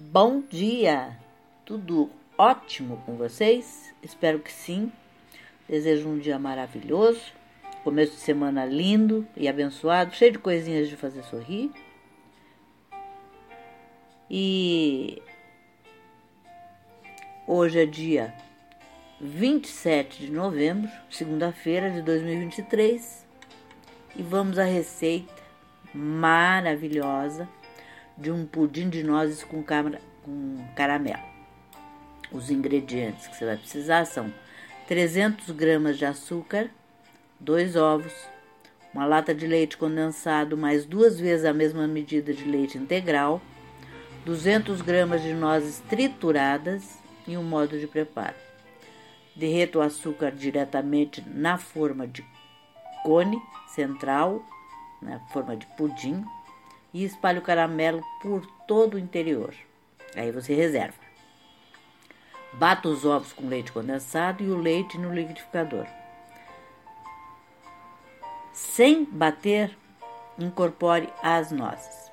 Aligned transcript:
Bom 0.00 0.42
dia! 0.48 1.18
Tudo 1.64 2.08
ótimo 2.38 3.02
com 3.04 3.16
vocês? 3.16 3.92
Espero 4.00 4.38
que 4.38 4.52
sim. 4.52 4.92
Desejo 5.68 6.08
um 6.08 6.20
dia 6.20 6.38
maravilhoso, 6.38 7.20
começo 7.82 8.12
de 8.12 8.20
semana 8.20 8.64
lindo 8.64 9.26
e 9.36 9.48
abençoado, 9.48 10.14
cheio 10.14 10.30
de 10.30 10.38
coisinhas 10.38 10.88
de 10.88 10.94
fazer 10.94 11.24
sorrir. 11.24 11.72
E 14.30 15.20
hoje 17.44 17.80
é 17.80 17.84
dia 17.84 18.32
27 19.20 20.26
de 20.26 20.30
novembro, 20.30 20.88
segunda-feira 21.10 21.90
de 21.90 22.02
2023, 22.02 23.26
e 24.14 24.22
vamos 24.22 24.60
à 24.60 24.64
receita 24.64 25.42
maravilhosa 25.92 27.48
de 28.18 28.30
um 28.30 28.44
pudim 28.44 28.88
de 28.88 29.02
nozes 29.02 29.44
com, 29.44 29.62
com 29.62 30.64
caramelo. 30.74 31.22
Os 32.32 32.50
ingredientes 32.50 33.26
que 33.26 33.36
você 33.36 33.46
vai 33.46 33.56
precisar 33.56 34.04
são 34.04 34.32
300 34.86 35.50
gramas 35.52 35.96
de 35.96 36.04
açúcar, 36.04 36.68
dois 37.38 37.76
ovos, 37.76 38.12
uma 38.92 39.06
lata 39.06 39.34
de 39.34 39.46
leite 39.46 39.76
condensado 39.76 40.56
mais 40.56 40.84
duas 40.84 41.18
vezes 41.20 41.44
a 41.44 41.52
mesma 41.52 41.86
medida 41.86 42.34
de 42.34 42.44
leite 42.44 42.76
integral, 42.76 43.40
200 44.24 44.82
gramas 44.82 45.22
de 45.22 45.32
nozes 45.32 45.78
trituradas 45.88 46.98
e 47.26 47.36
um 47.36 47.42
modo 47.42 47.78
de 47.78 47.86
preparo. 47.86 48.34
Derreta 49.36 49.78
o 49.78 49.82
açúcar 49.82 50.32
diretamente 50.32 51.22
na 51.26 51.56
forma 51.56 52.06
de 52.06 52.24
cone 53.04 53.40
central, 53.68 54.42
na 55.00 55.20
forma 55.28 55.56
de 55.56 55.66
pudim, 55.76 56.24
e 56.92 57.04
espalhe 57.04 57.38
o 57.38 57.42
caramelo 57.42 58.02
por 58.20 58.46
todo 58.66 58.94
o 58.94 58.98
interior. 58.98 59.54
Aí 60.14 60.30
você 60.32 60.54
reserva. 60.54 60.96
Bata 62.54 62.88
os 62.88 63.04
ovos 63.04 63.32
com 63.32 63.46
leite 63.46 63.70
condensado 63.70 64.42
e 64.42 64.50
o 64.50 64.56
leite 64.56 64.98
no 64.98 65.12
liquidificador. 65.12 65.86
Sem 68.52 69.04
bater, 69.04 69.76
incorpore 70.38 71.08
as 71.22 71.52
nozes. 71.52 72.10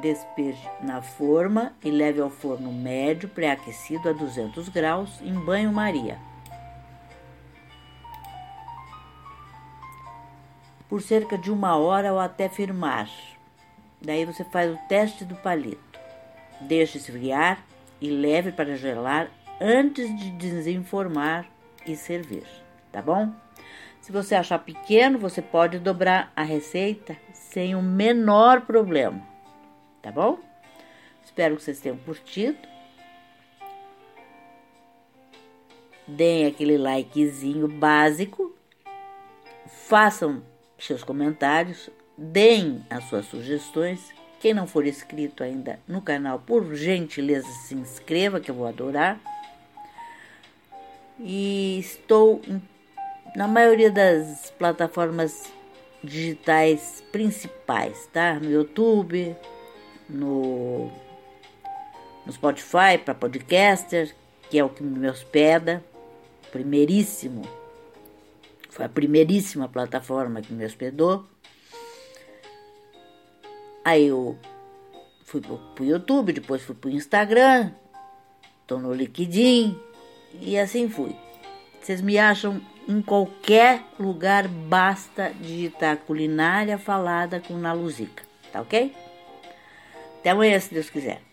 Despeje 0.00 0.68
na 0.80 1.02
forma 1.02 1.72
e 1.82 1.90
leve 1.90 2.20
ao 2.20 2.30
forno 2.30 2.72
médio 2.72 3.28
pré-aquecido 3.28 4.08
a 4.08 4.12
200 4.12 4.68
graus 4.68 5.20
em 5.20 5.34
banho-maria. 5.34 6.18
Por 10.88 11.02
cerca 11.02 11.36
de 11.36 11.50
uma 11.52 11.76
hora 11.76 12.12
ou 12.12 12.18
até 12.18 12.48
firmar. 12.48 13.08
Daí 14.00 14.24
você 14.24 14.44
faz 14.44 14.72
o 14.72 14.78
teste 14.88 15.24
do 15.24 15.34
palito. 15.36 16.00
Deixe 16.60 16.98
esfriar 16.98 17.64
e 18.00 18.10
leve 18.10 18.52
para 18.52 18.76
gelar 18.76 19.30
antes 19.60 20.14
de 20.18 20.30
desenformar 20.30 21.46
e 21.86 21.94
servir, 21.94 22.46
tá 22.90 23.02
bom? 23.02 23.32
Se 24.00 24.10
você 24.10 24.34
achar 24.34 24.58
pequeno, 24.58 25.18
você 25.18 25.42
pode 25.42 25.78
dobrar 25.78 26.32
a 26.34 26.42
receita 26.42 27.16
sem 27.32 27.74
o 27.74 27.82
menor 27.82 28.62
problema, 28.62 29.20
tá 30.00 30.10
bom? 30.10 30.38
Espero 31.22 31.56
que 31.56 31.62
vocês 31.62 31.80
tenham 31.80 31.98
curtido. 31.98 32.58
Deem 36.08 36.46
aquele 36.46 36.76
likezinho 36.76 37.68
básico, 37.68 38.56
façam 39.86 40.42
seus 40.78 41.04
comentários, 41.04 41.90
deem 42.20 42.84
as 42.90 43.04
suas 43.04 43.24
sugestões. 43.24 44.12
Quem 44.38 44.52
não 44.52 44.66
for 44.66 44.86
inscrito 44.86 45.42
ainda 45.42 45.80
no 45.88 46.02
canal, 46.02 46.38
por 46.38 46.74
gentileza 46.74 47.48
se 47.48 47.74
inscreva, 47.74 48.40
que 48.40 48.50
eu 48.50 48.54
vou 48.54 48.66
adorar. 48.66 49.18
E 51.18 51.78
estou 51.78 52.40
na 53.34 53.48
maioria 53.48 53.90
das 53.90 54.50
plataformas 54.58 55.50
digitais 56.02 57.02
principais, 57.12 58.06
tá? 58.12 58.34
No 58.34 58.50
YouTube, 58.50 59.36
no, 60.08 60.90
no 62.24 62.32
Spotify 62.32 62.98
para 63.04 63.14
podcaster, 63.14 64.14
que 64.48 64.58
é 64.58 64.64
o 64.64 64.70
que 64.70 64.82
me 64.82 65.08
hospeda, 65.08 65.84
primeiríssimo. 66.50 67.42
Foi 68.70 68.86
a 68.86 68.88
primeiríssima 68.88 69.68
plataforma 69.68 70.40
que 70.40 70.52
me 70.52 70.64
hospedou. 70.64 71.26
Aí 73.84 74.06
eu 74.06 74.38
fui 75.24 75.40
pro, 75.40 75.58
pro 75.74 75.84
YouTube, 75.84 76.32
depois 76.32 76.62
fui 76.62 76.74
pro 76.74 76.90
Instagram, 76.90 77.72
tô 78.66 78.78
no 78.78 78.92
LinkedIn 78.92 79.78
e 80.40 80.58
assim 80.58 80.88
fui. 80.88 81.14
Vocês 81.80 82.00
me 82.00 82.18
acham 82.18 82.60
em 82.86 83.00
qualquer 83.00 83.82
lugar, 83.98 84.48
basta 84.48 85.32
digitar 85.40 85.96
culinária 85.98 86.76
falada 86.76 87.40
com 87.40 87.54
Naluzica, 87.54 88.22
tá 88.52 88.60
ok? 88.60 88.94
Até 90.18 90.30
amanhã, 90.30 90.58
se 90.60 90.74
Deus 90.74 90.90
quiser. 90.90 91.29